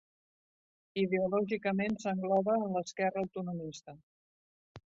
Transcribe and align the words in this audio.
Ideològicament 1.01 1.99
s'engloba 2.05 2.57
en 2.65 2.75
l'esquerra 2.79 3.23
autonomista. 3.27 3.99